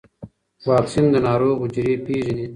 [0.69, 2.45] واکسین د ناروغ حجرې پېژني.